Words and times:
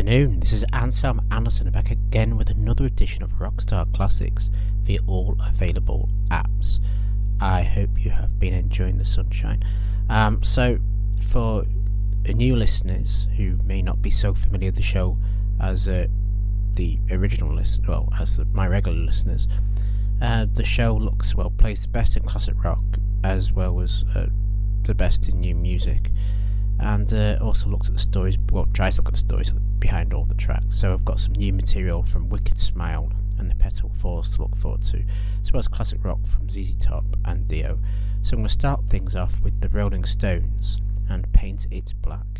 Afternoon, 0.00 0.40
this 0.40 0.54
is 0.54 0.64
Anselm 0.72 1.20
Anderson 1.30 1.70
back 1.70 1.90
again 1.90 2.38
with 2.38 2.48
another 2.48 2.86
edition 2.86 3.22
of 3.22 3.32
Rockstar 3.32 3.92
Classics 3.92 4.48
via 4.82 4.98
all 5.06 5.36
available 5.46 6.08
apps. 6.30 6.78
I 7.38 7.62
hope 7.64 8.02
you 8.02 8.08
have 8.08 8.38
been 8.38 8.54
enjoying 8.54 8.96
the 8.96 9.04
sunshine. 9.04 9.62
Um, 10.08 10.42
so, 10.42 10.78
for 11.30 11.66
new 12.24 12.56
listeners 12.56 13.26
who 13.36 13.58
may 13.66 13.82
not 13.82 14.00
be 14.00 14.08
so 14.08 14.32
familiar 14.32 14.68
with 14.68 14.76
the 14.76 14.82
show 14.82 15.18
as 15.60 15.86
uh, 15.86 16.06
the 16.76 16.98
original 17.10 17.54
list, 17.54 17.86
well, 17.86 18.10
as 18.18 18.38
the, 18.38 18.46
my 18.46 18.66
regular 18.66 18.96
listeners, 18.96 19.46
uh, 20.22 20.46
the 20.54 20.64
show 20.64 20.96
looks 20.96 21.34
well 21.34 21.50
plays 21.50 21.82
the 21.82 21.88
best 21.88 22.16
in 22.16 22.22
classic 22.22 22.54
rock 22.64 22.82
as 23.22 23.52
well 23.52 23.78
as 23.80 24.06
uh, 24.14 24.28
the 24.84 24.94
best 24.94 25.28
in 25.28 25.40
new 25.40 25.54
music 25.54 26.10
and 26.80 27.12
uh, 27.12 27.38
also 27.42 27.68
looks 27.68 27.88
at 27.88 27.94
the 27.94 28.00
stories, 28.00 28.38
well, 28.50 28.66
tries 28.72 28.96
to 28.96 29.02
look 29.02 29.08
at 29.08 29.14
the 29.14 29.20
stories 29.20 29.52
behind 29.78 30.14
all 30.14 30.24
the 30.24 30.34
tracks. 30.34 30.76
So 30.78 30.92
I've 30.92 31.04
got 31.04 31.20
some 31.20 31.34
new 31.34 31.52
material 31.52 32.02
from 32.02 32.28
Wicked 32.28 32.58
Smile 32.58 33.12
and 33.38 33.50
the 33.50 33.54
Petal 33.54 33.90
Falls 34.00 34.34
to 34.36 34.42
look 34.42 34.56
forward 34.56 34.82
to, 34.82 35.02
as 35.42 35.52
well 35.52 35.60
as 35.60 35.68
classic 35.68 36.02
rock 36.02 36.20
from 36.26 36.48
ZZ 36.48 36.76
Top 36.80 37.04
and 37.24 37.46
Dio. 37.48 37.78
So 38.22 38.32
I'm 38.32 38.40
going 38.40 38.48
to 38.48 38.52
start 38.52 38.84
things 38.88 39.14
off 39.14 39.40
with 39.40 39.60
the 39.60 39.68
Rolling 39.68 40.04
Stones 40.04 40.80
and 41.08 41.30
Paint 41.32 41.66
It 41.70 41.92
Black. 42.02 42.39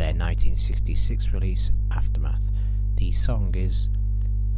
their 0.00 0.14
1966 0.14 1.28
release 1.34 1.70
Aftermath. 1.90 2.40
The 2.96 3.12
song 3.12 3.54
is 3.54 3.90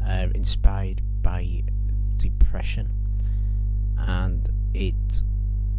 uh, 0.06 0.28
inspired 0.36 1.02
by 1.20 1.64
depression 2.16 2.88
and 3.98 4.48
it, 4.72 5.22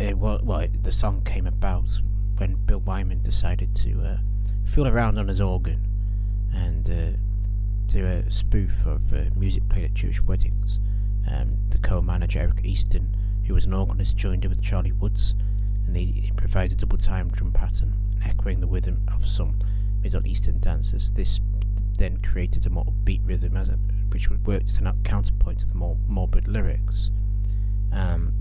it 0.01 0.17
well, 0.17 0.41
well 0.43 0.59
it, 0.59 0.83
the 0.83 0.91
song 0.91 1.21
came 1.23 1.47
about 1.47 1.97
when 2.35 2.55
Bill 2.65 2.79
Wyman 2.79 3.23
decided 3.23 3.73
to 3.75 4.01
uh, 4.01 4.17
fool 4.65 4.85
around 4.85 5.17
on 5.17 5.29
his 5.29 5.39
organ 5.39 5.79
and 6.53 6.89
uh, 6.89 7.17
do 7.87 8.05
a 8.05 8.29
spoof 8.29 8.85
of 8.85 9.13
uh, 9.13 9.29
music 9.33 9.63
played 9.69 9.85
at 9.85 9.93
Jewish 9.93 10.21
weddings. 10.23 10.77
Um, 11.31 11.57
the 11.69 11.77
co-manager 11.77 12.39
Eric 12.39 12.65
Easton, 12.65 13.15
who 13.47 13.53
was 13.53 13.63
an 13.63 13.73
organist, 13.73 14.17
joined 14.17 14.43
in 14.43 14.49
with 14.49 14.61
Charlie 14.61 14.91
Watts, 14.91 15.35
and 15.87 15.95
they 15.95 16.21
improvised 16.27 16.73
a 16.73 16.75
double-time 16.75 17.29
drum 17.29 17.53
pattern, 17.53 17.93
echoing 18.23 18.59
the 18.59 18.67
rhythm 18.67 19.07
of 19.13 19.27
some 19.27 19.59
Middle 20.01 20.25
Eastern 20.25 20.59
dances. 20.59 21.11
This 21.13 21.39
then 21.97 22.17
created 22.17 22.65
a 22.65 22.69
more 22.69 22.85
upbeat 22.85 23.21
rhythm, 23.23 23.55
as 23.55 23.69
it, 23.69 23.79
which 24.09 24.29
would 24.29 24.45
work 24.45 24.63
as 24.67 24.77
a 24.77 24.95
counterpoint 25.03 25.59
to 25.59 25.67
the 25.67 25.75
more 25.75 25.97
morbid 26.07 26.47
lyrics. 26.47 27.09
Um, 27.91 28.33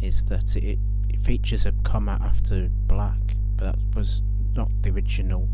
is 0.00 0.22
that 0.24 0.54
it, 0.56 0.78
it 1.08 1.24
features 1.24 1.66
a 1.66 1.72
comma 1.82 2.20
after 2.22 2.70
black, 2.86 3.34
but 3.56 3.64
that 3.64 3.78
was 3.94 4.22
not 4.54 4.70
the 4.82 4.90
original 4.90 5.48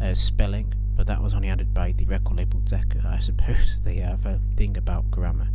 uh, 0.00 0.14
spelling 0.14 0.74
but 1.00 1.06
that 1.06 1.22
was 1.22 1.32
only 1.32 1.48
added 1.48 1.72
by 1.72 1.92
the 1.92 2.04
record 2.04 2.36
label 2.36 2.60
Decca. 2.60 3.02
I 3.06 3.20
suppose 3.20 3.80
they 3.84 3.96
have 3.96 4.26
a 4.26 4.38
thing 4.54 4.76
about 4.76 5.10
grammar. 5.10 5.48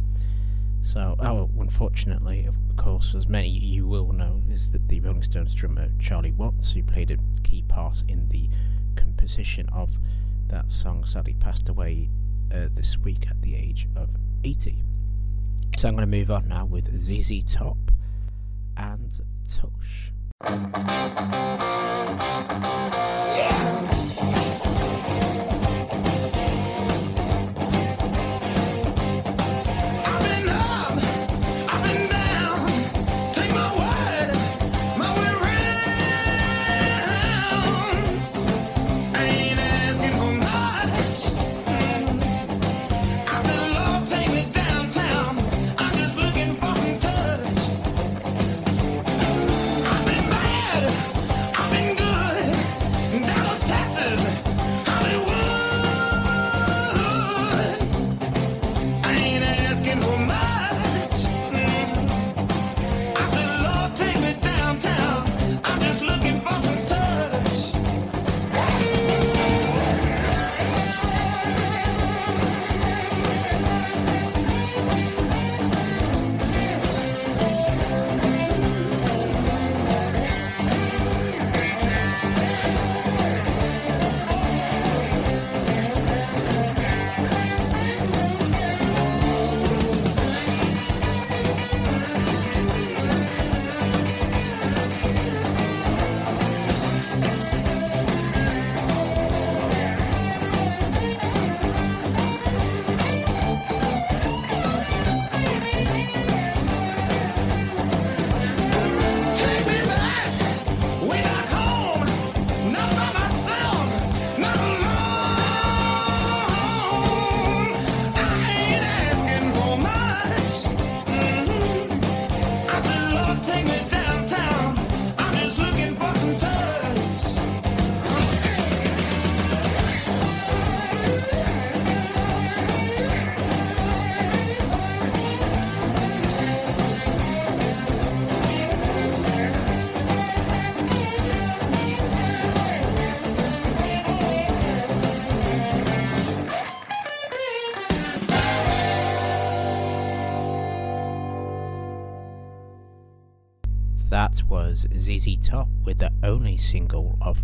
So, 0.85 1.15
oh, 1.19 1.49
unfortunately, 1.59 2.45
of 2.45 2.55
course, 2.77 3.15
as 3.15 3.27
many 3.27 3.49
you 3.49 3.87
will 3.87 4.13
know, 4.13 4.43
is 4.51 4.69
that 4.69 4.87
the 4.87 4.99
Rolling 4.99 5.23
Stones 5.23 5.55
drummer 5.55 5.89
Charlie 5.99 6.31
Watts, 6.31 6.73
who 6.73 6.83
played 6.83 7.09
a 7.09 7.17
key 7.41 7.63
part 7.63 8.03
in 8.07 8.29
the 8.29 8.47
composition 8.95 9.67
of 9.69 9.89
that 10.47 10.71
song, 10.71 11.03
sadly 11.05 11.33
passed 11.39 11.69
away 11.69 12.11
uh, 12.53 12.67
this 12.75 12.99
week 12.99 13.25
at 13.27 13.41
the 13.41 13.55
age 13.55 13.87
of 13.95 14.09
80. 14.43 14.83
So 15.77 15.87
I'm 15.87 15.95
going 15.95 16.09
to 16.09 16.17
move 16.17 16.29
on 16.29 16.47
now 16.47 16.65
with 16.65 16.95
ZZ 16.99 17.43
Top 17.51 17.77
and 18.77 19.11
Tush. 19.49 20.11
I've 20.41 20.71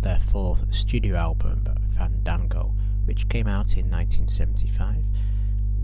their 0.02 0.18
fourth 0.18 0.74
studio 0.74 1.16
album, 1.16 1.64
Fandango, 1.96 2.74
which 3.04 3.28
came 3.28 3.46
out 3.46 3.76
in 3.76 3.88
1975. 3.88 5.04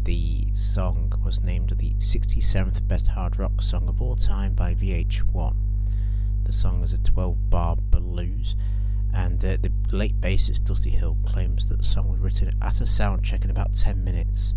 The 0.02 0.48
song 0.54 1.12
was 1.24 1.40
named 1.40 1.70
the 1.78 1.94
67th 2.00 2.86
best 2.88 3.06
hard 3.06 3.38
rock 3.38 3.62
song 3.62 3.88
of 3.88 4.02
all 4.02 4.16
time 4.16 4.54
by 4.54 4.74
VH1. 4.74 5.54
The 6.42 6.52
song 6.52 6.82
is 6.82 6.92
a 6.92 6.98
12 6.98 7.48
bar 7.48 7.76
blues, 7.76 8.56
and 9.14 9.44
uh, 9.44 9.56
the 9.60 9.70
late 9.92 10.20
bassist 10.20 10.64
Dusty 10.64 10.90
Hill 10.90 11.16
claims 11.24 11.68
that 11.68 11.78
the 11.78 11.84
song 11.84 12.08
was 12.08 12.18
written 12.18 12.52
at 12.60 12.80
a 12.80 12.86
sound 12.88 13.22
check 13.22 13.44
in 13.44 13.50
about 13.50 13.76
10 13.76 14.02
minutes. 14.02 14.52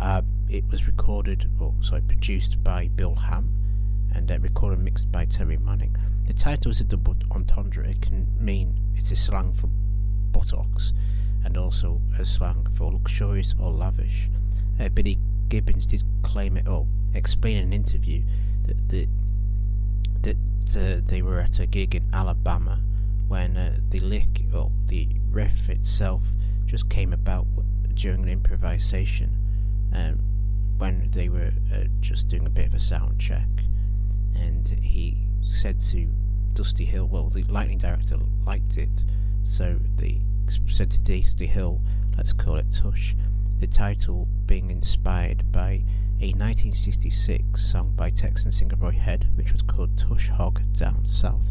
Uh, 0.00 0.22
it 0.48 0.68
was 0.68 0.88
recorded, 0.88 1.48
or 1.60 1.74
sorry, 1.80 2.02
produced 2.02 2.62
by 2.64 2.88
Bill 2.88 3.14
Ham 3.14 3.54
and 4.14 4.30
uh, 4.30 4.38
recorded 4.40 4.78
mixed 4.78 5.10
by 5.10 5.24
Terry 5.24 5.56
Manning. 5.56 5.96
The 6.26 6.32
title 6.34 6.70
is 6.70 6.80
a 6.80 6.84
double 6.84 7.16
entendre. 7.30 7.88
It 7.88 8.02
can 8.02 8.26
mean 8.38 8.74
it's 8.94 9.10
a 9.10 9.16
slang 9.16 9.52
for 9.52 9.68
buttocks 10.32 10.92
and 11.44 11.56
also 11.56 12.00
a 12.18 12.24
slang 12.24 12.66
for 12.76 12.92
luxurious 12.92 13.54
or 13.58 13.72
lavish. 13.72 14.28
Uh, 14.78 14.88
Billy 14.88 15.18
Gibbons 15.48 15.86
did 15.86 16.04
claim 16.22 16.56
it 16.56 16.68
or 16.68 16.86
explain 17.14 17.56
in 17.56 17.64
an 17.64 17.72
interview 17.72 18.22
that 18.66 18.88
the, 18.88 19.08
that 20.22 20.36
uh, 20.76 21.00
they 21.04 21.22
were 21.22 21.40
at 21.40 21.58
a 21.58 21.66
gig 21.66 21.94
in 21.94 22.06
Alabama 22.12 22.80
when 23.28 23.56
uh, 23.56 23.76
the 23.90 24.00
lick 24.00 24.44
or 24.54 24.70
the 24.86 25.08
riff 25.30 25.68
itself 25.68 26.22
just 26.66 26.88
came 26.88 27.12
about 27.12 27.46
during 27.94 28.22
an 28.22 28.28
improvisation 28.28 29.36
um, 29.92 30.20
when 30.78 31.10
they 31.12 31.28
were 31.28 31.52
uh, 31.74 31.84
just 32.00 32.28
doing 32.28 32.46
a 32.46 32.50
bit 32.50 32.66
of 32.66 32.74
a 32.74 32.80
sound 32.80 33.18
check 33.18 33.48
and 34.34 34.68
he 34.82 35.16
said 35.54 35.80
to 35.80 36.08
Dusty 36.54 36.84
Hill, 36.84 37.06
well, 37.06 37.30
the 37.30 37.44
lighting 37.44 37.78
director 37.78 38.18
liked 38.46 38.76
it, 38.76 39.04
so 39.44 39.78
they 39.96 40.20
said 40.68 40.90
to 40.90 40.98
Dusty 40.98 41.46
Hill, 41.46 41.80
let's 42.16 42.32
call 42.32 42.56
it 42.56 42.66
Tush. 42.72 43.14
The 43.60 43.66
title 43.66 44.28
being 44.46 44.70
inspired 44.70 45.52
by 45.52 45.82
a 46.20 46.32
1966 46.32 47.64
song 47.64 47.92
by 47.96 48.10
Texan 48.10 48.52
singer 48.52 48.76
Roy 48.76 48.92
Head, 48.92 49.26
which 49.36 49.52
was 49.52 49.62
called 49.62 49.96
Tush 49.96 50.28
Hog 50.28 50.60
Down 50.76 51.06
South. 51.06 51.50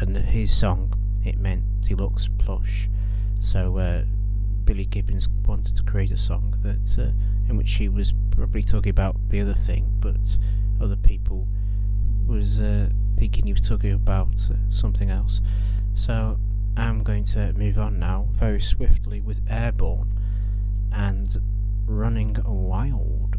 And 0.00 0.16
his 0.16 0.54
song, 0.54 0.92
it 1.24 1.38
meant 1.38 1.64
he 1.86 1.94
looks 1.94 2.28
plush. 2.38 2.88
So 3.40 3.78
uh, 3.78 4.04
Billy 4.64 4.84
Gibbons 4.84 5.28
wanted 5.46 5.76
to 5.76 5.82
create 5.82 6.10
a 6.10 6.16
song 6.18 6.56
that 6.62 7.02
uh, 7.02 7.12
in 7.48 7.56
which 7.56 7.72
he 7.74 7.88
was 7.88 8.12
probably 8.30 8.62
talking 8.62 8.90
about 8.90 9.16
the 9.30 9.40
other 9.40 9.54
thing, 9.54 9.90
but 10.00 10.36
other 10.80 10.96
people 10.96 11.48
was 12.28 12.60
uh, 12.60 12.88
thinking 13.18 13.46
he 13.46 13.52
was 13.52 13.66
talking 13.66 13.92
about 13.92 14.28
uh, 14.50 14.54
something 14.70 15.10
else. 15.10 15.40
So 15.94 16.38
I'm 16.76 17.02
going 17.02 17.24
to 17.24 17.52
move 17.54 17.78
on 17.78 17.98
now 17.98 18.28
very 18.32 18.60
swiftly 18.60 19.20
with 19.20 19.40
Airbourne 19.48 20.12
and 20.92 21.40
Running 21.86 22.36
Wild. 22.44 23.36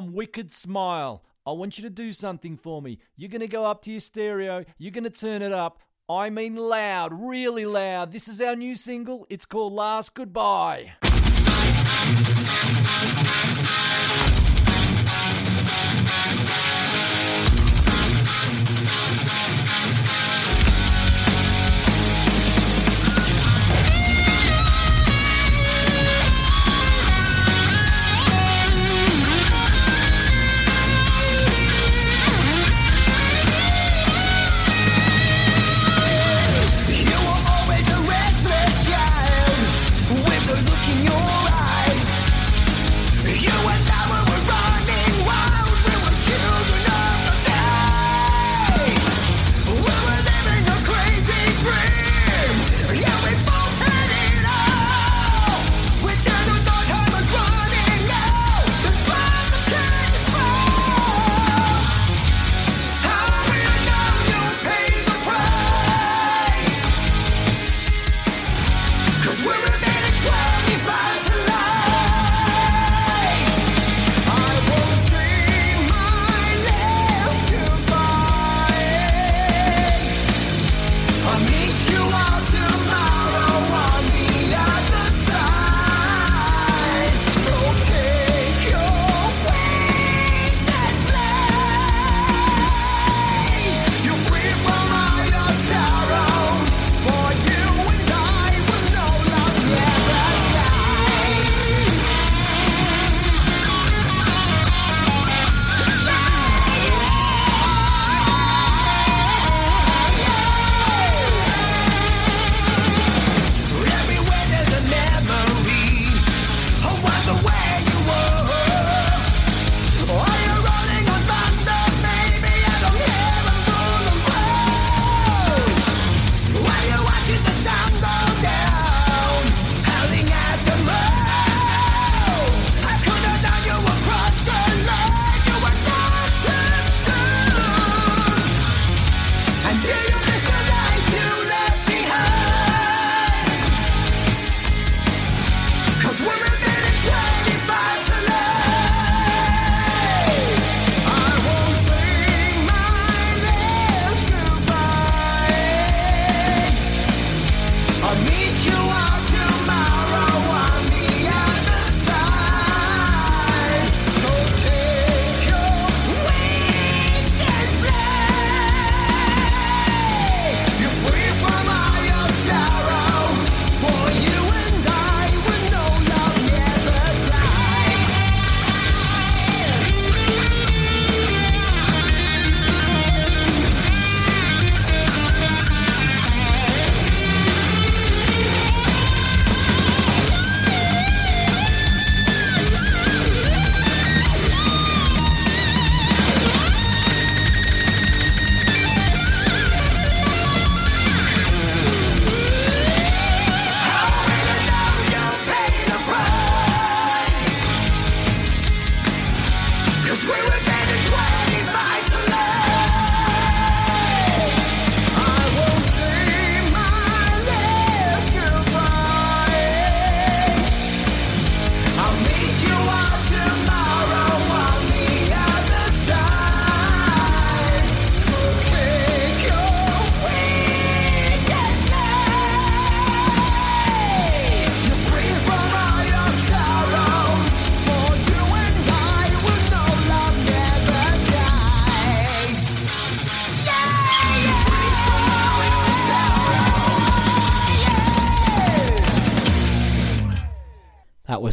Wicked 0.00 0.52
Smile. 0.52 1.22
I 1.46 1.52
want 1.52 1.78
you 1.78 1.84
to 1.84 1.90
do 1.90 2.12
something 2.12 2.56
for 2.56 2.82
me. 2.82 2.98
You're 3.16 3.30
going 3.30 3.40
to 3.40 3.48
go 3.48 3.64
up 3.64 3.82
to 3.82 3.90
your 3.90 4.00
stereo, 4.00 4.64
you're 4.78 4.92
going 4.92 5.04
to 5.04 5.10
turn 5.10 5.42
it 5.42 5.52
up. 5.52 5.80
I 6.08 6.30
mean 6.30 6.56
loud, 6.56 7.12
really 7.12 7.64
loud. 7.66 8.12
This 8.12 8.28
is 8.28 8.40
our 8.40 8.54
new 8.54 8.74
single. 8.74 9.26
It's 9.28 9.44
called 9.44 9.72
Last 9.72 10.14
Goodbye. 10.14 10.92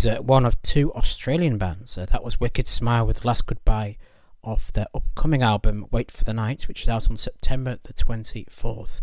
Was 0.03 0.17
uh, 0.17 0.21
one 0.21 0.45
of 0.45 0.61
two 0.61 0.93
Australian 0.95 1.57
bands. 1.57 1.97
Uh, 1.97 2.05
that 2.11 2.23
was 2.23 2.39
Wicked 2.39 2.67
Smile 2.67 3.07
with 3.07 3.23
Last 3.23 3.45
Goodbye 3.45 3.97
off 4.43 4.71
their 4.73 4.87
upcoming 4.93 5.41
album 5.41 5.85
Wait 5.91 6.11
for 6.11 6.25
the 6.25 6.33
Night, 6.33 6.67
which 6.67 6.83
is 6.83 6.89
out 6.89 7.09
on 7.09 7.15
September 7.15 7.77
the 7.83 7.93
24th. 7.93 8.99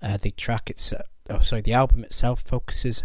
Uh, 0.00 0.16
the 0.16 0.30
track 0.30 0.70
it's 0.70 0.92
oh, 1.30 1.40
sorry, 1.40 1.62
the 1.62 1.72
album 1.72 2.04
itself 2.04 2.42
focuses 2.42 3.02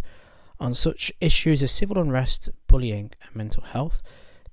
on 0.59 0.75
such 0.75 1.11
issues 1.19 1.63
as 1.63 1.71
civil 1.71 1.97
unrest, 1.97 2.49
bullying, 2.67 3.11
and 3.25 3.35
mental 3.35 3.63
health. 3.63 4.03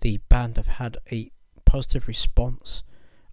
The 0.01 0.19
band 0.31 0.57
have 0.57 0.67
had 0.67 0.97
a 1.13 1.31
positive 1.67 2.09
response 2.09 2.83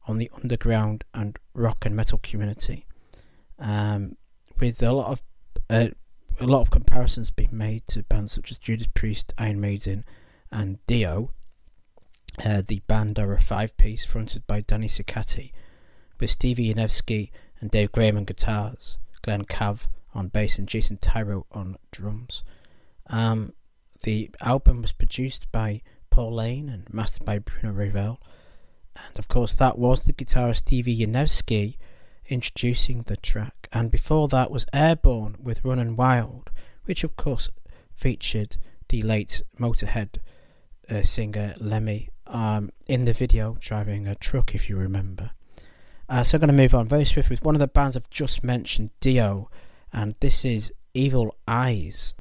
on 0.07 0.17
the 0.17 0.29
underground 0.41 1.05
and 1.13 1.37
rock 1.53 1.85
and 1.85 1.95
metal 1.95 2.19
community, 2.21 2.85
um, 3.59 4.17
with 4.59 4.83
a 4.83 4.91
lot 4.91 5.11
of 5.11 5.21
uh, 5.69 5.87
a 6.39 6.45
lot 6.45 6.61
of 6.61 6.69
comparisons 6.69 7.31
being 7.31 7.49
made 7.51 7.87
to 7.87 8.03
bands 8.03 8.33
such 8.33 8.51
as 8.51 8.57
Judas 8.57 8.87
Priest, 8.93 9.33
Iron 9.37 9.59
Maiden, 9.59 10.05
and 10.51 10.77
Dio. 10.87 11.31
Uh, 12.43 12.61
the 12.65 12.81
band 12.87 13.17
are 13.17 13.33
a 13.33 13.41
five-piece 13.41 14.05
fronted 14.05 14.45
by 14.45 14.61
Danny 14.61 14.87
Cicati, 14.87 15.51
with 16.19 16.29
Stevie 16.29 16.73
Yanevsky 16.73 17.31
and 17.59 17.71
Dave 17.71 17.91
Graham 17.91 18.17
on 18.17 18.25
guitars, 18.25 18.97
Glenn 19.23 19.45
Cav 19.45 19.81
on 20.13 20.27
bass, 20.27 20.59
and 20.59 20.67
Jason 20.67 20.97
Tyro 20.97 21.45
on 21.51 21.77
drums. 21.91 22.43
Um, 23.07 23.53
the 24.03 24.29
album 24.41 24.81
was 24.81 24.91
produced 24.91 25.51
by 25.51 25.81
Paul 26.11 26.35
Lane 26.35 26.69
and 26.69 26.91
mastered 26.93 27.25
by 27.25 27.39
Bruno 27.39 27.71
Ravel. 27.73 28.19
And 28.95 29.17
of 29.17 29.27
course, 29.27 29.53
that 29.55 29.77
was 29.77 30.03
the 30.03 30.13
guitarist 30.13 30.57
Stevie 30.57 30.99
Yanowski 30.99 31.77
introducing 32.27 33.03
the 33.03 33.17
track. 33.17 33.67
And 33.71 33.91
before 33.91 34.27
that 34.29 34.51
was 34.51 34.65
Airbourne 34.73 35.37
with 35.41 35.63
Runnin' 35.63 35.95
Wild, 35.95 36.49
which 36.85 37.03
of 37.03 37.15
course 37.15 37.49
featured 37.95 38.57
the 38.89 39.01
late 39.01 39.41
Motorhead 39.59 40.19
uh, 40.89 41.03
singer 41.03 41.55
Lemmy 41.59 42.09
um, 42.25 42.71
in 42.85 43.05
the 43.05 43.13
video 43.13 43.57
driving 43.59 44.07
a 44.07 44.15
truck, 44.15 44.55
if 44.55 44.69
you 44.69 44.77
remember. 44.77 45.31
Uh, 46.09 46.23
so 46.23 46.35
I'm 46.35 46.41
going 46.41 46.47
to 46.47 46.53
move 46.53 46.73
on 46.73 46.87
very 46.87 47.05
swift 47.05 47.29
with 47.29 47.43
one 47.43 47.55
of 47.55 47.59
the 47.59 47.67
bands 47.67 47.97
I've 47.97 48.09
just 48.09 48.43
mentioned, 48.43 48.91
Dio, 49.01 49.49
and 49.91 50.15
this 50.21 50.45
is 50.45 50.71
Evil 50.93 51.35
Eyes. 51.47 52.13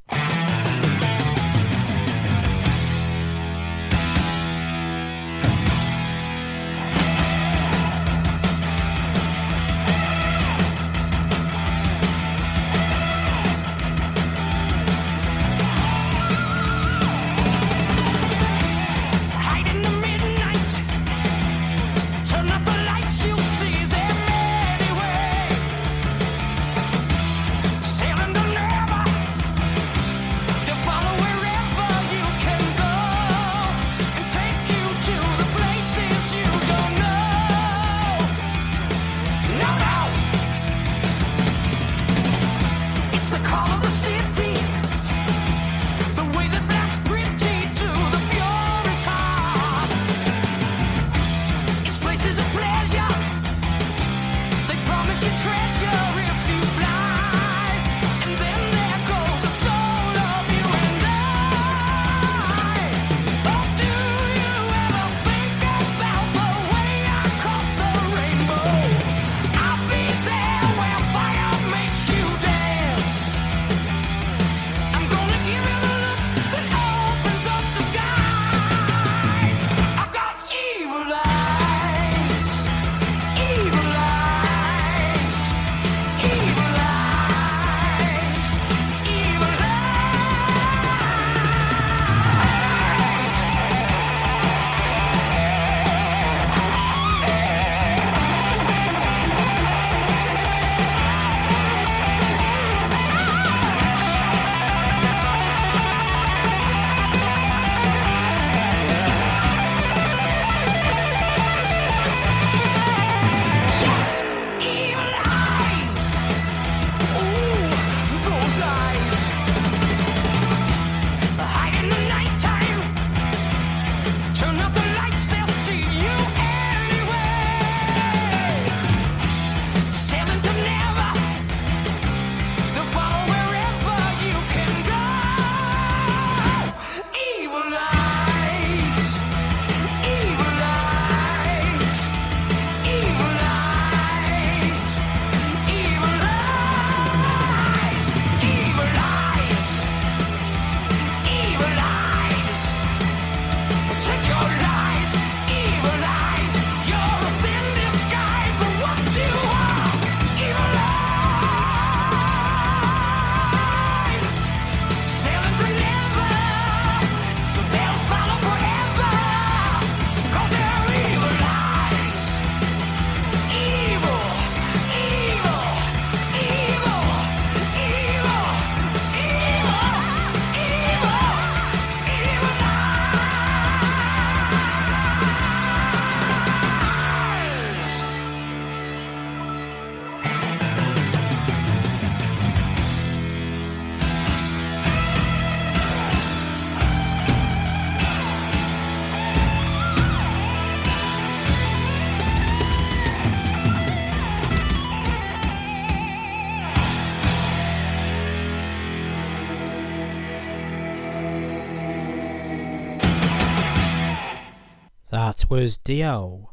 Was 215.49 215.77
Dio 215.77 216.51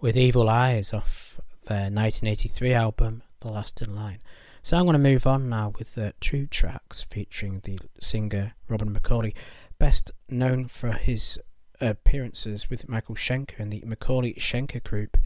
with 0.00 0.16
Evil 0.16 0.48
Eyes 0.48 0.92
off 0.92 1.40
their 1.64 1.90
1983 1.90 2.74
album, 2.74 3.24
The 3.40 3.48
Last 3.48 3.82
in 3.82 3.96
Line. 3.96 4.20
So 4.62 4.76
I'm 4.76 4.84
going 4.84 4.92
to 4.92 5.00
move 5.00 5.26
on 5.26 5.48
now 5.48 5.72
with 5.76 5.96
the 5.96 6.14
True 6.20 6.46
Tracks 6.46 7.02
featuring 7.10 7.60
the 7.64 7.80
singer 8.00 8.54
Robin 8.68 8.94
McAuley, 8.94 9.34
best 9.80 10.12
known 10.28 10.68
for 10.68 10.92
his 10.92 11.40
appearances 11.80 12.70
with 12.70 12.88
Michael 12.88 13.16
Schenker 13.16 13.58
and 13.58 13.72
the 13.72 13.80
McAuley 13.80 14.36
Schenker 14.38 14.82
Group 14.82 15.16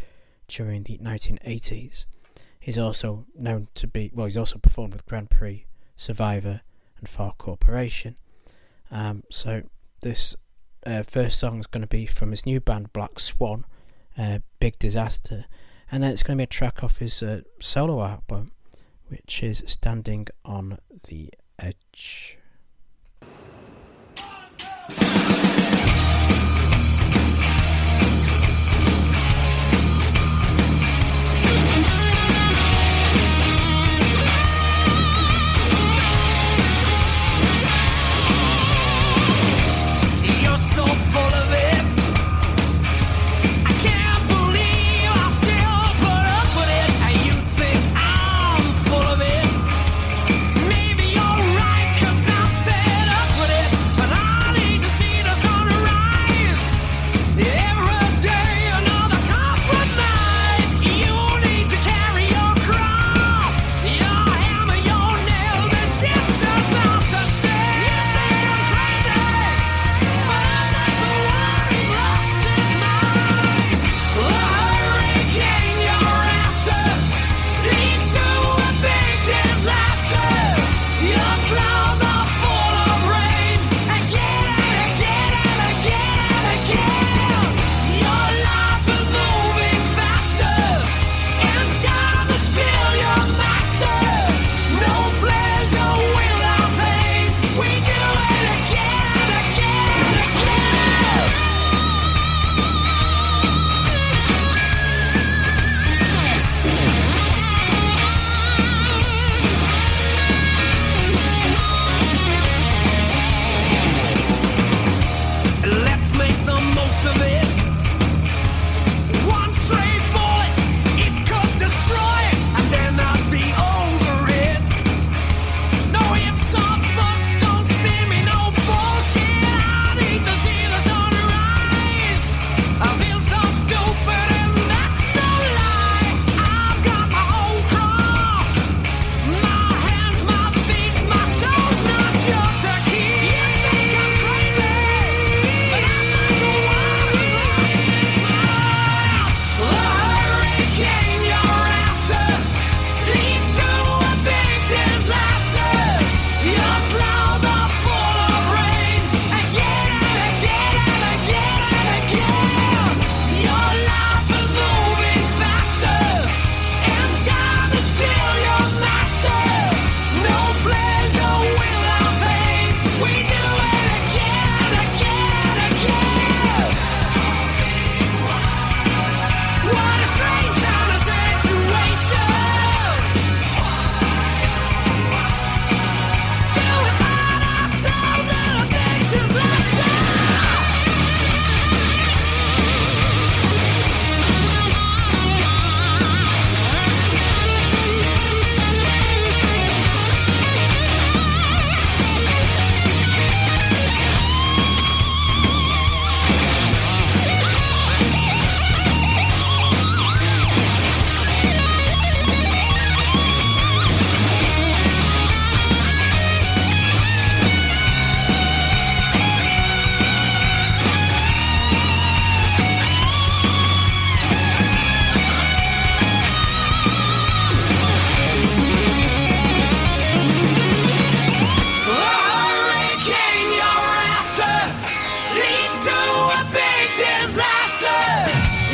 during 0.49 0.85
the 0.85 0.97
1980s. 0.97 2.07
He's 2.59 2.79
also 2.79 3.27
known 3.35 3.69
to 3.75 3.87
be, 3.87 4.11
well, 4.15 4.27
he's 4.27 4.39
also 4.39 4.59
performed 4.59 4.95
with 4.95 5.05
Grand 5.05 5.29
Prix, 5.29 5.67
Survivor, 5.95 6.63
and 6.99 7.07
Far 7.07 7.35
Corporation. 7.35 8.17
Um, 8.91 9.25
so 9.31 9.65
this 10.01 10.37
uh, 10.87 11.03
first 11.03 11.39
song 11.39 11.61
is 11.61 11.67
going 11.67 11.83
to 11.83 11.87
be 11.87 12.07
from 12.07 12.31
his 12.31 12.47
new 12.47 12.61
band 12.61 12.93
Black 12.93 13.21
Swan, 13.21 13.65
uh, 14.17 14.39
Big 14.59 14.79
Disaster, 14.79 15.47
and 15.91 16.03
then 16.03 16.11
it's 16.13 16.23
going 16.23 16.37
to 16.37 16.41
be 16.41 16.45
a 16.45 16.47
track 16.47 16.83
off 16.83 16.99
his 16.99 17.23
uh, 17.23 17.43
solo 17.61 18.03
album, 18.03 18.53
which 19.09 19.43
is 19.43 19.63
Standing 19.67 20.29
on 20.45 20.79
the 21.09 21.31
Edge. 21.59 22.39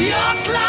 Your 0.07 0.15
cloud. 0.45 0.66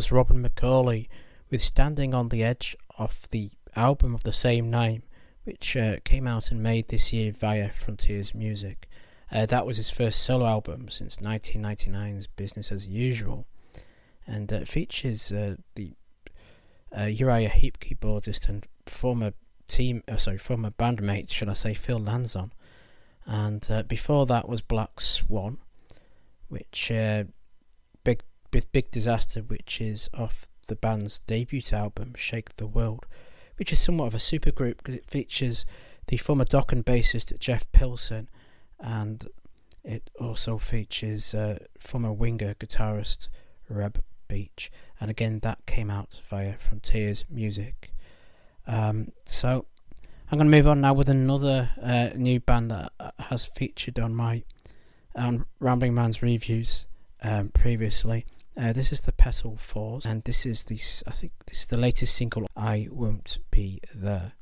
was 0.00 0.10
Robin 0.10 0.42
McAuley 0.42 1.08
with 1.50 1.62
Standing 1.62 2.14
on 2.14 2.30
the 2.30 2.42
Edge 2.42 2.74
of 2.96 3.28
the 3.32 3.50
album 3.76 4.14
of 4.14 4.22
the 4.22 4.32
same 4.32 4.70
name, 4.70 5.02
which 5.44 5.76
uh, 5.76 5.96
came 6.04 6.26
out 6.26 6.50
in 6.50 6.62
May 6.62 6.80
this 6.80 7.12
year 7.12 7.32
via 7.32 7.68
Frontiers 7.68 8.34
Music. 8.34 8.88
Uh, 9.30 9.44
that 9.44 9.66
was 9.66 9.76
his 9.76 9.90
first 9.90 10.22
solo 10.22 10.46
album 10.46 10.88
since 10.88 11.18
1999's 11.18 12.28
Business 12.28 12.72
as 12.72 12.86
Usual, 12.86 13.44
and 14.26 14.50
uh, 14.50 14.64
features 14.64 15.32
uh, 15.32 15.56
the 15.74 15.92
uh, 16.96 17.04
Uriah 17.04 17.50
Heep 17.50 17.78
keyboardist 17.78 18.48
and 18.48 18.66
former 18.86 19.34
team, 19.68 20.02
uh, 20.08 20.16
sorry, 20.16 20.38
former 20.38 20.70
bandmate, 20.70 21.30
should 21.30 21.50
I 21.50 21.52
say, 21.52 21.74
Phil 21.74 22.00
Lanzon. 22.00 22.52
And 23.26 23.66
uh, 23.70 23.82
before 23.82 24.24
that 24.24 24.48
was 24.48 24.62
Black 24.62 24.98
Swan, 24.98 25.58
which 26.48 26.90
with 28.52 28.72
Big 28.72 28.90
Disaster, 28.90 29.40
which 29.40 29.80
is 29.80 30.08
off 30.14 30.48
the 30.66 30.76
band's 30.76 31.20
debut 31.20 31.62
album, 31.72 32.14
Shake 32.16 32.56
the 32.56 32.66
World, 32.66 33.06
which 33.56 33.72
is 33.72 33.80
somewhat 33.80 34.06
of 34.06 34.14
a 34.14 34.18
supergroup 34.18 34.78
because 34.78 34.94
it 34.94 35.10
features 35.10 35.66
the 36.06 36.16
former 36.16 36.44
Dokken 36.44 36.82
bassist 36.82 37.36
Jeff 37.38 37.70
Pilson 37.72 38.28
and 38.78 39.28
it 39.84 40.10
also 40.20 40.58
features 40.58 41.34
uh, 41.34 41.58
former 41.78 42.12
winger 42.12 42.54
guitarist 42.54 43.28
Reb 43.68 44.02
Beach. 44.28 44.70
And 45.00 45.10
again, 45.10 45.40
that 45.42 45.64
came 45.66 45.90
out 45.90 46.20
via 46.28 46.54
Frontiers 46.58 47.24
Music. 47.30 47.92
Um, 48.66 49.12
so 49.26 49.66
I'm 50.30 50.38
going 50.38 50.50
to 50.50 50.56
move 50.56 50.66
on 50.66 50.80
now 50.80 50.94
with 50.94 51.08
another 51.08 51.70
uh, 51.82 52.10
new 52.14 52.40
band 52.40 52.70
that 52.70 52.92
uh, 53.00 53.10
has 53.18 53.46
featured 53.46 53.98
on 53.98 54.14
my 54.14 54.42
on 55.16 55.44
Rambling 55.58 55.92
Man's 55.92 56.22
reviews 56.22 56.86
um, 57.22 57.48
previously. 57.48 58.26
Uh, 58.56 58.72
this 58.72 58.92
is 58.92 59.02
the 59.02 59.12
Petal 59.12 59.56
Falls, 59.56 60.04
and 60.04 60.22
this 60.24 60.44
is 60.44 60.64
the 60.64 60.78
I 61.06 61.12
think 61.12 61.32
this 61.46 61.62
is 61.62 61.66
the 61.68 61.76
latest 61.76 62.16
single. 62.16 62.46
I 62.56 62.88
won't 62.90 63.38
be 63.50 63.80
there. 63.94 64.32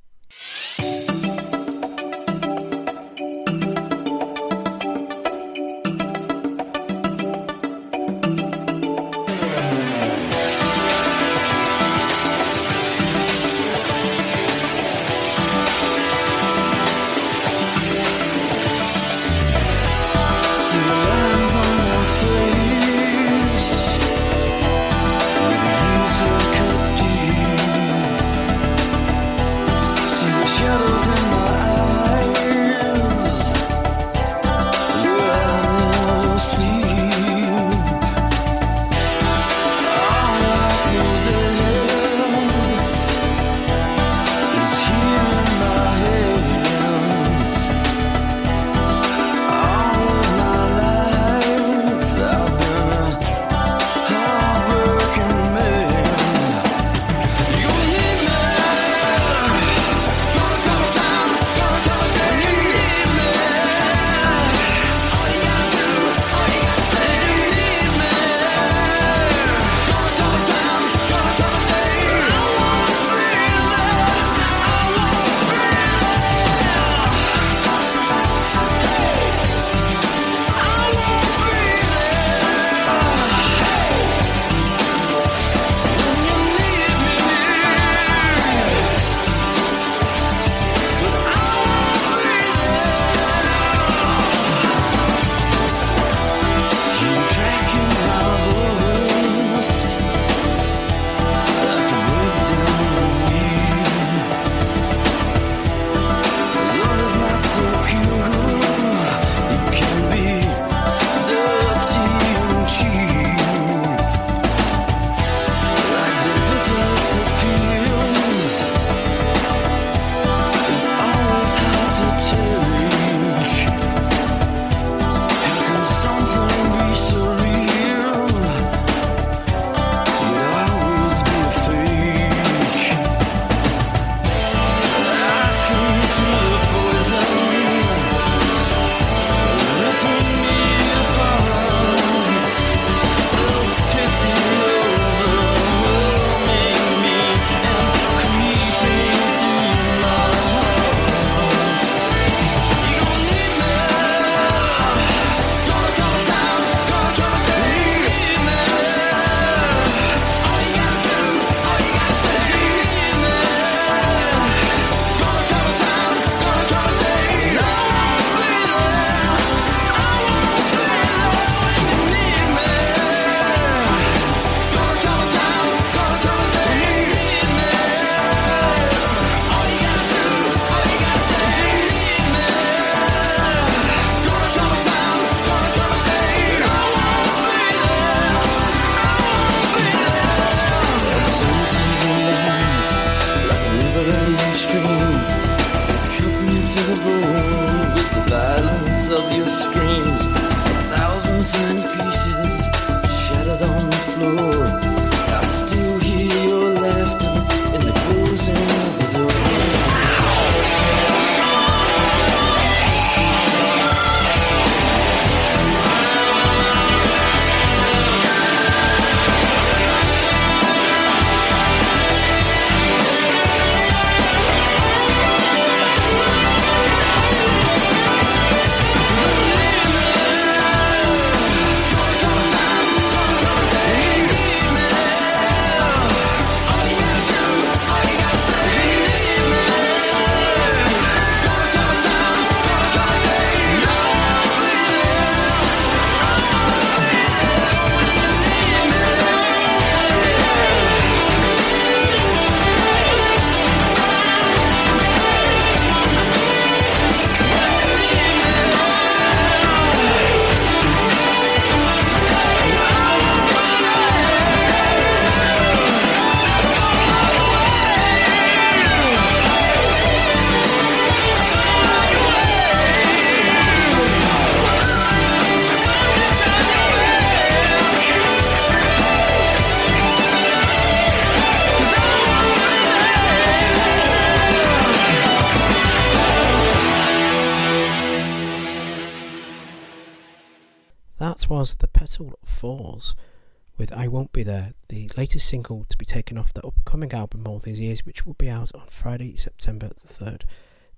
The 294.88 295.10
latest 295.14 295.46
single 295.46 295.84
to 295.90 295.98
be 295.98 296.06
taken 296.06 296.38
off 296.38 296.54
the 296.54 296.66
upcoming 296.66 297.12
album 297.12 297.46
All 297.46 297.58
These 297.58 297.80
Years, 297.80 298.06
which 298.06 298.24
will 298.24 298.32
be 298.34 298.48
out 298.48 298.74
on 298.74 298.88
Friday, 298.88 299.36
September 299.36 299.90
the 299.90 300.12
3rd. 300.12 300.42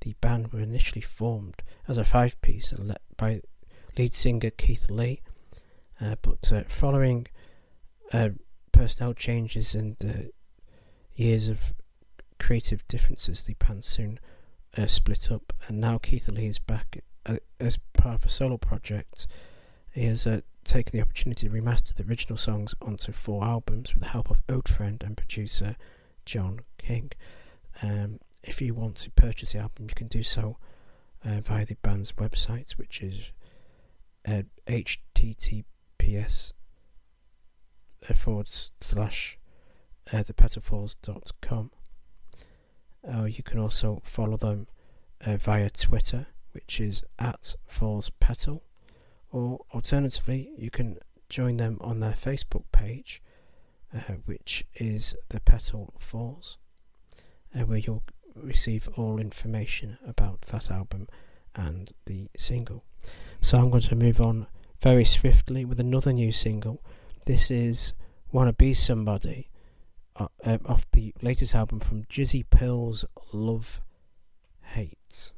The 0.03 0.15
band 0.21 0.53
were 0.53 0.61
initially 0.61 1.01
formed 1.01 1.63
as 1.89 1.99
a 1.99 2.05
five 2.05 2.41
piece 2.43 2.71
and 2.71 2.87
led 2.87 3.01
by 3.17 3.43
lead 3.99 4.15
singer 4.15 4.51
Keith 4.51 4.89
Lee, 4.89 5.23
uh, 6.01 6.15
but 6.23 6.53
uh, 6.53 6.63
following 6.69 7.27
uh, 8.13 8.31
personnel 8.71 9.15
changes 9.15 9.75
and 9.75 9.97
uh, 10.05 10.29
years 11.17 11.49
of 11.49 11.59
creative 12.39 12.87
differences, 12.87 13.43
the 13.43 13.55
band 13.55 13.85
soon 13.85 14.21
uh, 14.79 14.87
split 14.87 15.31
up, 15.31 15.53
and 15.67 15.81
now 15.81 15.99
Keith 15.99 16.29
Lee 16.29 16.47
is 16.47 16.61
back 16.61 17.03
uh, 17.27 17.37
as 17.59 17.79
part 17.95 18.15
of 18.15 18.25
a 18.25 18.31
solo 18.31 18.57
project. 18.57 19.27
He 19.93 20.05
has 20.05 20.25
taken 20.71 20.97
the 20.97 21.03
opportunity 21.03 21.49
to 21.49 21.53
remaster 21.53 21.93
the 21.97 22.05
original 22.05 22.37
songs 22.37 22.77
onto 22.81 23.11
four 23.11 23.43
albums 23.43 23.93
with 23.93 24.05
the 24.05 24.09
help 24.11 24.31
of 24.31 24.41
old 24.49 24.69
friend 24.69 25.03
and 25.05 25.17
producer 25.17 25.75
John 26.25 26.61
King. 26.79 27.11
Um, 27.83 28.21
if 28.45 28.63
you 28.63 28.73
want 28.73 28.95
to 28.99 29.11
purchase 29.11 29.53
the 29.53 29.59
album, 29.59 29.87
you 29.89 29.97
can 29.97 30.07
do 30.07 30.23
so 30.23 30.59
uh, 31.25 31.41
via 31.41 31.67
the 31.67 31.75
band's 31.83 32.13
website, 32.13 32.71
which 32.73 33.03
is 33.03 33.33
uh, 34.29 34.43
https 34.69 35.65
uh, 38.09 38.15
forward 38.15 38.49
slash 38.81 39.39
uh, 40.13 40.19
thepetalfalls.com. 40.19 41.73
Or 43.03 43.27
you 43.27 43.43
can 43.43 43.59
also 43.59 44.03
follow 44.05 44.37
them 44.37 44.69
uh, 45.27 45.37
via 45.37 45.69
Twitter, 45.71 46.29
which 46.53 46.79
is 46.79 47.03
at 47.19 47.57
Falls 47.67 48.11
Petal, 48.21 48.63
or 49.33 49.61
alternatively, 49.73 50.51
you 50.57 50.71
can 50.71 50.99
join 51.29 51.57
them 51.57 51.79
on 51.81 52.01
their 52.01 52.13
Facebook 52.13 52.65
page, 52.73 53.23
uh, 53.95 54.15
which 54.25 54.65
is 54.75 55.15
the 55.29 55.41
Petal 55.41 55.95
Falls, 55.99 56.59
uh, 57.55 57.61
where 57.61 57.79
you'll 57.79 58.03
receive 58.35 58.89
all 58.97 59.19
information 59.19 59.99
about 60.07 60.43
that 60.43 60.71
album 60.71 61.09
and 61.55 61.93
the 62.07 62.29
single. 62.37 62.85
So 63.41 63.59
I'm 63.59 63.71
going 63.71 63.83
to 63.83 63.95
move 63.95 64.21
on 64.21 64.47
very 64.83 65.05
swiftly 65.05 65.65
with 65.65 65.81
another 65.81 66.13
new 66.13 66.33
single. 66.33 66.83
This 67.27 67.51
is 67.51 67.93
Wanna 68.33 68.53
Be 68.53 68.75
Somebody 68.75 69.51
uh, 70.17 70.29
uh, 70.45 70.59
off 70.67 70.91
the 70.93 71.15
latest 71.23 71.55
album 71.55 71.81
from 71.81 72.05
Jizzy 72.05 72.45
Pearl's 72.49 73.05
Love 73.33 73.81
Hate. 74.63 75.33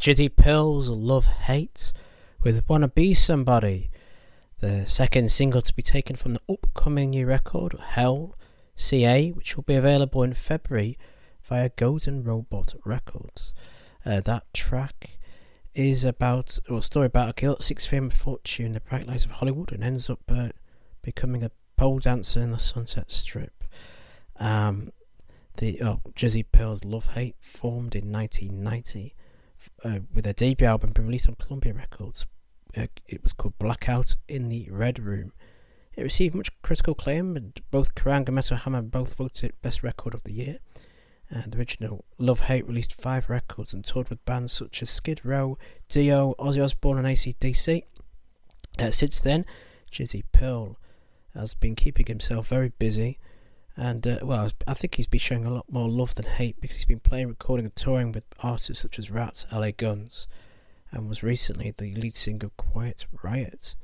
Jizzy 0.00 0.34
Pearl's 0.34 0.88
Love 0.88 1.26
Hate 1.26 1.92
with 2.42 2.66
Wanna 2.66 2.88
Be 2.88 3.12
Somebody, 3.12 3.90
the 4.60 4.86
second 4.86 5.30
single 5.30 5.60
to 5.60 5.74
be 5.74 5.82
taken 5.82 6.16
from 6.16 6.32
the 6.32 6.40
upcoming 6.48 7.10
new 7.10 7.26
record, 7.26 7.74
Hell 7.78 8.34
CA, 8.76 9.30
which 9.32 9.56
will 9.56 9.64
be 9.64 9.74
available 9.74 10.22
in 10.22 10.32
February 10.32 10.96
via 11.42 11.68
Golden 11.76 12.24
Robot 12.24 12.72
Records. 12.82 13.52
Uh, 14.06 14.20
that 14.20 14.44
track 14.54 15.18
is 15.74 16.02
about, 16.02 16.58
a 16.70 16.80
story 16.80 17.04
about 17.04 17.28
a 17.28 17.38
girl 17.38 17.56
that 17.56 17.62
seeks 17.62 17.84
fame 17.84 18.04
and 18.04 18.14
fortune 18.14 18.72
the 18.72 18.80
bright 18.80 19.06
lights 19.06 19.26
of 19.26 19.32
Hollywood 19.32 19.70
and 19.70 19.84
ends 19.84 20.08
up 20.08 20.22
uh, 20.30 20.48
becoming 21.02 21.42
a 21.42 21.50
pole 21.76 21.98
dancer 21.98 22.40
in 22.40 22.52
the 22.52 22.58
Sunset 22.58 23.10
Strip. 23.10 23.64
Um, 24.36 24.94
the 25.58 25.82
oh, 25.82 26.00
Jizzy 26.16 26.46
Pearl's 26.50 26.84
Love 26.84 27.08
Hate 27.08 27.36
formed 27.42 27.94
in 27.94 28.10
1990 28.10 29.14
uh, 29.84 30.00
with 30.14 30.24
their 30.24 30.32
debut 30.32 30.66
album 30.66 30.92
being 30.92 31.06
released 31.06 31.28
on 31.28 31.34
Columbia 31.36 31.72
Records 31.72 32.26
uh, 32.76 32.86
it 33.08 33.22
was 33.22 33.32
called 33.32 33.58
Blackout 33.58 34.16
in 34.28 34.48
the 34.48 34.68
Red 34.70 34.98
Room. 34.98 35.32
It 35.96 36.02
received 36.02 36.34
much 36.34 36.50
critical 36.62 36.92
acclaim, 36.92 37.36
and 37.36 37.60
both 37.70 37.94
Kerrang 37.94 38.26
and 38.26 38.34
Metal 38.34 38.56
Hammer 38.56 38.82
both 38.82 39.14
voted 39.14 39.50
it 39.50 39.62
Best 39.62 39.82
Record 39.82 40.14
of 40.14 40.22
the 40.24 40.32
Year. 40.32 40.58
And 41.28 41.52
the 41.52 41.58
original 41.58 42.04
Love 42.18 42.40
Hate 42.40 42.66
released 42.66 42.94
five 42.94 43.28
records 43.28 43.72
and 43.72 43.84
toured 43.84 44.08
with 44.08 44.24
bands 44.24 44.52
such 44.52 44.82
as 44.82 44.90
Skid 44.90 45.20
Row, 45.24 45.58
Dio, 45.88 46.34
Ozzy 46.38 46.62
Osbourne, 46.62 46.98
and 46.98 47.06
ACDC. 47.06 47.84
Uh, 48.78 48.90
since 48.90 49.20
then, 49.20 49.46
Jizzy 49.92 50.22
Pearl 50.32 50.76
has 51.34 51.54
been 51.54 51.76
keeping 51.76 52.06
himself 52.06 52.48
very 52.48 52.70
busy, 52.70 53.18
and 53.80 54.06
uh, 54.06 54.18
well, 54.22 54.50
I 54.66 54.74
think 54.74 54.96
he's 54.96 55.06
been 55.06 55.20
showing 55.20 55.46
a 55.46 55.50
lot 55.50 55.64
more 55.70 55.88
love 55.88 56.14
than 56.14 56.26
hate 56.26 56.60
because 56.60 56.76
he's 56.76 56.84
been 56.84 57.00
playing, 57.00 57.28
recording, 57.28 57.64
and 57.64 57.74
touring 57.74 58.12
with 58.12 58.24
artists 58.40 58.82
such 58.82 58.98
as 58.98 59.10
Rats, 59.10 59.46
LA 59.50 59.70
Guns, 59.70 60.26
and 60.90 61.08
was 61.08 61.22
recently 61.22 61.70
the 61.76 61.94
lead 61.94 62.14
singer 62.14 62.46
of 62.46 62.56
Quiet 62.58 63.06
Riot. 63.22 63.74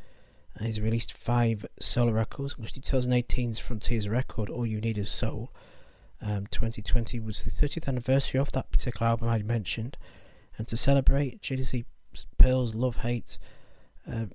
And 0.54 0.66
he's 0.66 0.80
released 0.80 1.12
five 1.16 1.64
solo 1.80 2.12
records, 2.12 2.54
including 2.58 2.82
2018's 2.82 3.58
Frontiers 3.58 4.06
record, 4.08 4.50
All 4.50 4.66
You 4.66 4.80
Need 4.80 4.98
Is 4.98 5.10
Soul. 5.10 5.50
Um, 6.20 6.46
2020 6.50 7.18
was 7.20 7.44
the 7.44 7.50
30th 7.50 7.88
anniversary 7.88 8.38
of 8.38 8.52
that 8.52 8.70
particular 8.70 9.08
album 9.08 9.28
I 9.28 9.38
mentioned, 9.38 9.96
and 10.58 10.68
to 10.68 10.76
celebrate, 10.76 11.40
Jizzy 11.40 11.84
Pearl's 12.38 12.74
Love 12.74 12.96
Hate 12.96 13.38
uh, 14.10 14.26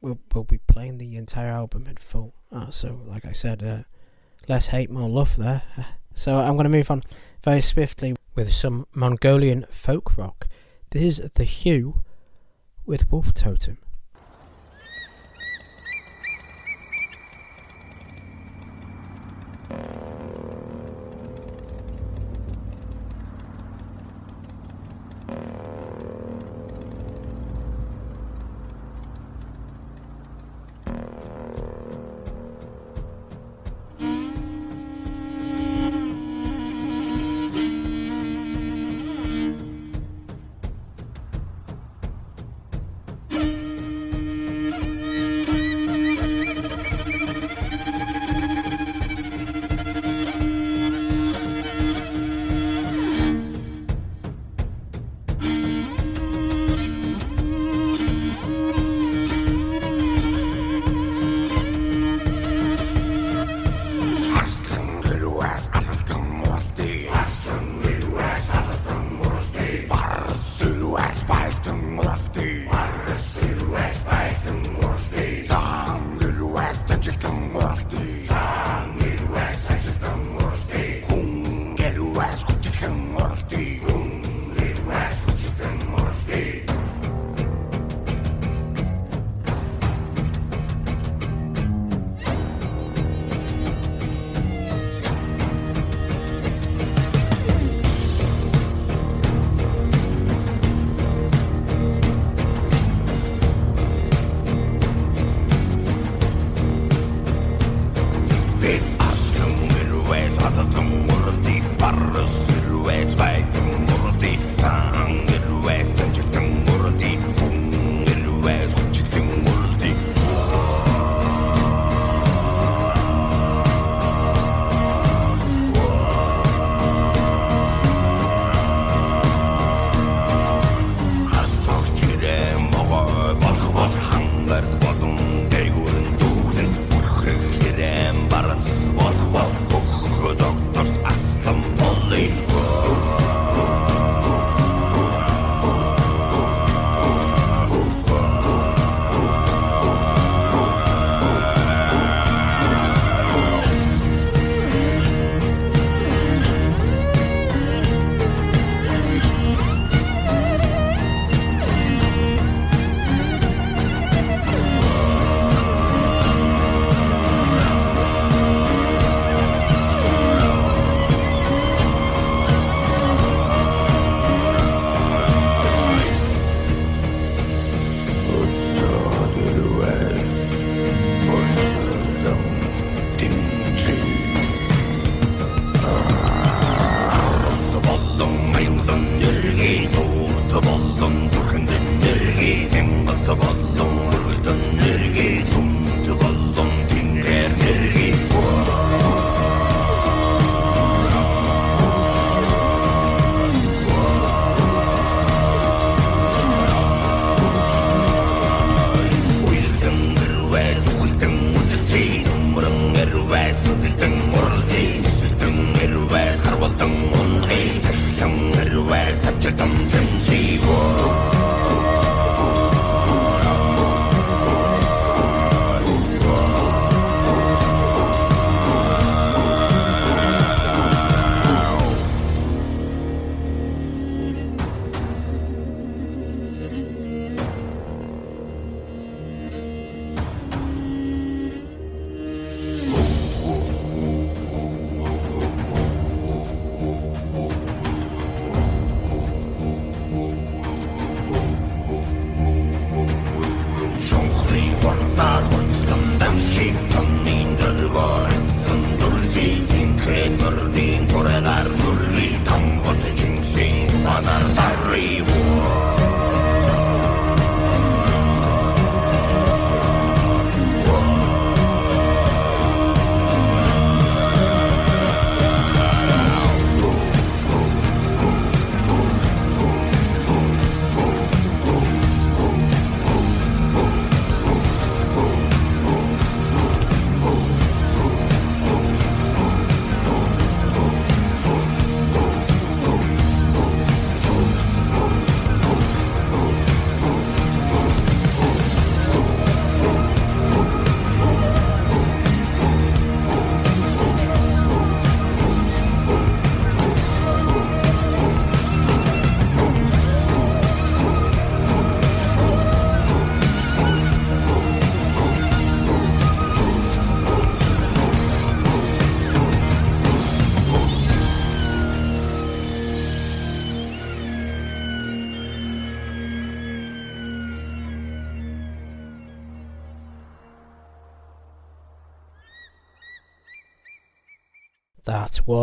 we'll, 0.00 0.18
we'll 0.32 0.44
be 0.44 0.58
playing 0.58 0.98
the 0.98 1.16
entire 1.16 1.50
album 1.50 1.86
in 1.86 1.96
full. 1.96 2.34
Uh, 2.52 2.70
so, 2.70 3.00
like 3.06 3.24
I 3.24 3.32
said, 3.32 3.62
uh, 3.62 3.82
less 4.48 4.66
hate, 4.66 4.90
more 4.90 5.08
love 5.08 5.36
there. 5.36 5.62
So 6.14 6.38
I'm 6.38 6.54
going 6.54 6.64
to 6.64 6.70
move 6.70 6.90
on 6.90 7.02
very 7.44 7.60
swiftly 7.60 8.14
with 8.34 8.52
some 8.52 8.86
Mongolian 8.94 9.66
folk 9.70 10.16
rock. 10.16 10.48
This 10.90 11.02
is 11.02 11.30
The 11.34 11.44
HU 11.44 12.02
with 12.84 13.10
Wolf 13.10 13.34
Totem. 13.34 13.78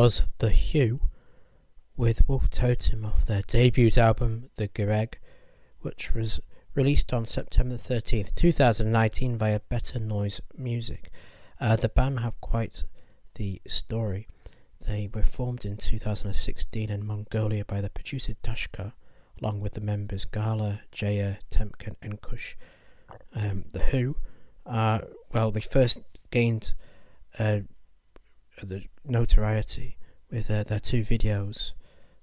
Was 0.04 0.28
The 0.40 0.52
HU 0.52 1.00
with 1.96 2.28
Wolf 2.28 2.50
Totem 2.52 3.06
off 3.06 3.26
their 3.26 3.42
debut 3.42 3.90
album, 3.96 4.50
The 4.58 4.68
Gereg, 4.68 5.14
which 5.80 6.14
was 6.14 6.42
released 6.76 7.14
on 7.14 7.24
September 7.24 7.78
13th, 7.78 8.36
2019 8.36 9.38
via 9.38 9.62
Better 9.70 10.00
Noise 10.00 10.42
Music. 10.58 11.10
Uh, 11.62 11.78
the 11.78 11.88
band 11.88 12.20
have 12.20 12.42
quite 12.42 12.84
the 13.36 13.62
story. 13.66 14.28
They 14.82 15.08
were 15.14 15.24
formed 15.24 15.64
in 15.64 15.78
2016 15.78 16.90
in 16.90 17.08
Mongolia 17.08 17.64
by 17.64 17.80
the 17.80 17.90
producer 17.90 18.36
Dashka, 18.44 18.92
along 19.42 19.62
with 19.62 19.72
the 19.72 19.80
members 19.80 20.26
Gala, 20.26 20.82
Jaya, 20.92 21.38
Temkin, 21.50 21.96
and 22.02 22.20
Kush. 22.20 22.58
Um, 23.34 23.64
the 23.72 23.80
HU, 23.80 24.18
uh, 24.66 25.00
well, 25.32 25.52
they 25.52 25.62
first 25.62 26.02
gained 26.30 26.74
uh, 27.40 27.60
the 28.64 28.86
notoriety 29.06 29.98
with 30.32 30.50
uh, 30.50 30.64
their 30.64 30.80
two 30.80 31.02
videos, 31.04 31.74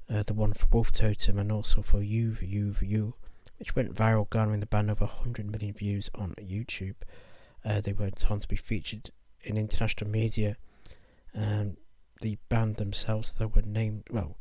uh, 0.09 0.23
the 0.27 0.35
one 0.35 0.53
for 0.53 0.67
Wolf 0.73 0.91
Totem 0.91 1.39
and 1.39 1.53
also 1.53 1.83
for 1.83 2.03
You, 2.03 2.37
You, 2.41 2.75
You, 2.81 3.15
which 3.59 3.77
went 3.77 3.95
viral, 3.95 4.29
garnering 4.29 4.61
the 4.61 4.67
band 4.67 4.91
over 4.91 5.05
100 5.05 5.51
million 5.51 5.75
views 5.75 6.11
on 6.15 6.35
YouTube. 6.41 6.97
Uh, 7.65 7.81
they 7.81 7.93
went 7.93 8.31
on 8.31 8.41
to 8.41 8.49
be 8.49 8.57
featured 8.57 9.11
in 9.43 9.57
international 9.57 10.11
media. 10.11 10.57
Um, 11.35 11.77
the 12.21 12.39
band 12.49 12.77
themselves, 12.77 13.33
though, 13.33 13.49
were 13.49 13.63
named, 13.63 14.05
well, 14.11 14.37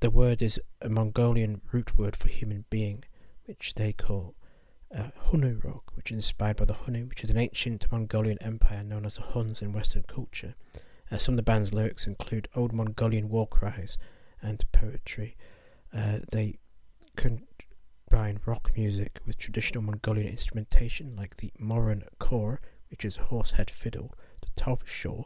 the 0.00 0.10
word 0.10 0.42
is 0.42 0.60
a 0.80 0.88
Mongolian 0.88 1.60
root 1.72 1.96
word 1.96 2.16
for 2.16 2.28
human 2.28 2.64
being, 2.70 3.04
which 3.46 3.74
they 3.74 3.92
call 3.92 4.34
uh, 4.96 5.10
Hunurok, 5.28 5.82
which 5.94 6.10
is 6.10 6.16
inspired 6.16 6.56
by 6.56 6.64
the 6.64 6.74
Hunu, 6.74 7.08
which 7.08 7.24
is 7.24 7.30
an 7.30 7.36
ancient 7.36 7.90
Mongolian 7.90 8.40
empire 8.40 8.82
known 8.82 9.04
as 9.04 9.16
the 9.16 9.22
Huns 9.22 9.60
in 9.60 9.72
Western 9.72 10.04
culture. 10.04 10.54
Uh, 11.10 11.18
some 11.18 11.34
of 11.34 11.36
the 11.36 11.42
band's 11.42 11.74
lyrics 11.74 12.06
include 12.06 12.48
old 12.54 12.72
Mongolian 12.72 13.28
war 13.28 13.46
cries 13.46 13.98
and 14.40 14.64
poetry. 14.72 15.36
Uh, 15.92 16.18
they 16.30 16.58
combine 17.16 18.40
rock 18.46 18.70
music 18.76 19.18
with 19.26 19.38
traditional 19.38 19.82
Mongolian 19.82 20.28
instrumentation 20.28 21.16
like 21.16 21.36
the 21.36 21.52
morin 21.58 22.04
khuur, 22.20 22.58
which 22.90 23.04
is 23.04 23.16
a 23.16 23.24
horsehead 23.24 23.70
fiddle, 23.70 24.14
the 24.40 24.62
tovshuur, 24.62 25.24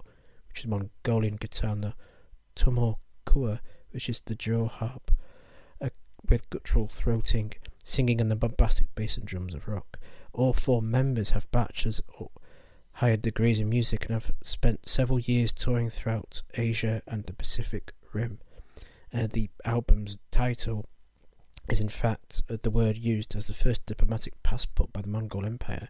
which 0.49 0.61
is 0.61 0.65
a 0.65 0.69
Mongolian 0.69 1.37
guitar, 1.37 1.73
and 1.73 1.85
the 1.85 1.95
Tumokua, 2.57 3.61
which 3.91 4.09
is 4.09 4.23
the 4.25 4.35
jaw 4.35 4.67
harp, 4.67 5.13
uh, 5.81 5.91
with 6.29 6.51
guttural 6.51 6.89
throating, 6.89 7.53
singing, 7.89 8.21
on 8.21 8.29
the 8.29 8.37
bombastic 8.37 8.95
bass 8.95 9.17
and 9.17 9.27
drums 9.27 9.55
of 9.55 9.67
rock. 9.67 9.99
All 10.33 10.53
four 10.53 10.83
members 10.83 11.31
have 11.31 11.51
bachelor's 11.51 12.03
or 12.19 12.31
higher 12.93 13.17
degrees 13.17 13.59
in 13.59 13.69
music 13.69 14.05
and 14.05 14.13
have 14.13 14.33
spent 14.43 14.89
several 14.89 15.19
years 15.19 15.53
touring 15.53 15.89
throughout 15.89 16.43
Asia 16.55 17.03
and 17.07 17.25
the 17.25 17.33
Pacific 17.33 17.93
Rim. 18.13 18.39
Uh, 19.13 19.27
the 19.33 19.49
album's 19.65 20.19
title 20.31 20.87
is 21.69 21.81
in 21.81 21.89
fact 21.89 22.43
uh, 22.51 22.57
the 22.63 22.71
word 22.71 22.97
used 22.97 23.35
as 23.35 23.47
the 23.47 23.55
first 23.55 23.87
diplomatic 23.87 24.35
passport 24.43 24.93
by 24.93 25.01
the 25.01 25.09
Mongol 25.09 25.47
Empire 25.47 25.89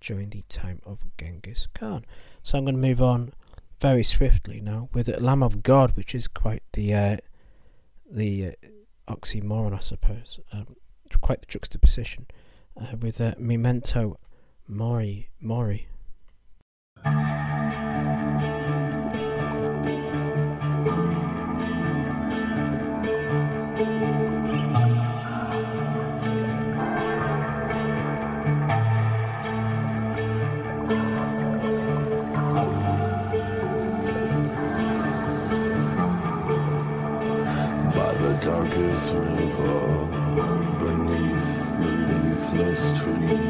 during 0.00 0.30
the 0.30 0.44
time 0.48 0.80
of 0.84 0.98
Genghis 1.18 1.66
Khan. 1.74 2.04
So 2.42 2.58
I'm 2.58 2.64
going 2.64 2.80
to 2.80 2.88
move 2.88 3.02
on 3.02 3.32
very 3.80 4.04
swiftly 4.04 4.60
now 4.60 4.88
with 4.92 5.08
Lamb 5.08 5.42
of 5.42 5.62
God, 5.62 5.96
which 5.96 6.14
is 6.14 6.28
quite 6.28 6.62
the 6.74 6.94
uh, 6.94 7.16
the 8.10 8.48
uh, 8.48 8.50
oxymoron, 9.08 9.74
I 9.74 9.80
suppose, 9.80 10.38
um, 10.52 10.76
quite 11.18 11.40
the 11.40 11.46
juxtaposition 11.46 12.26
uh, 12.80 12.96
with 13.00 13.20
uh, 13.20 13.34
Memento 13.38 14.18
Mori 14.68 15.28
Mori. 15.40 15.88
darkest 38.40 39.12
river 39.12 40.19
leafless 43.10 43.30
trees. 43.30 43.49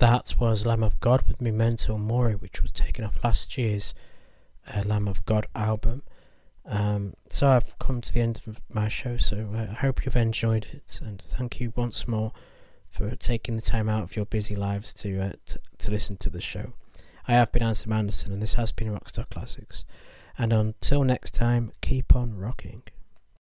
That 0.00 0.34
was 0.40 0.64
Lamb 0.64 0.82
of 0.82 0.98
God 0.98 1.28
with 1.28 1.42
Memento 1.42 1.98
Mori, 1.98 2.34
which 2.34 2.62
was 2.62 2.72
taken 2.72 3.04
off 3.04 3.22
last 3.22 3.58
year's 3.58 3.92
uh, 4.66 4.82
Lamb 4.86 5.06
of 5.06 5.26
God 5.26 5.46
album. 5.54 6.02
Um, 6.64 7.12
so 7.28 7.48
I've 7.48 7.78
come 7.78 8.00
to 8.00 8.10
the 8.10 8.22
end 8.22 8.40
of 8.46 8.62
my 8.72 8.88
show, 8.88 9.18
so 9.18 9.50
uh, 9.54 9.66
I 9.70 9.74
hope 9.74 10.06
you've 10.06 10.16
enjoyed 10.16 10.68
it, 10.72 11.00
and 11.02 11.20
thank 11.20 11.60
you 11.60 11.74
once 11.76 12.08
more 12.08 12.32
for 12.88 13.14
taking 13.14 13.56
the 13.56 13.62
time 13.62 13.90
out 13.90 14.02
of 14.02 14.16
your 14.16 14.24
busy 14.24 14.56
lives 14.56 14.94
to 14.94 15.20
uh, 15.20 15.32
t- 15.44 15.58
to 15.76 15.90
listen 15.90 16.16
to 16.16 16.30
the 16.30 16.40
show. 16.40 16.72
I 17.28 17.32
have 17.32 17.52
been 17.52 17.62
Anson 17.62 17.92
Anderson, 17.92 18.32
and 18.32 18.40
this 18.40 18.54
has 18.54 18.72
been 18.72 18.88
Rockstar 18.88 19.28
Classics. 19.28 19.84
And 20.38 20.50
until 20.50 21.04
next 21.04 21.34
time, 21.34 21.72
keep 21.82 22.16
on 22.16 22.38
rocking. 22.38 22.84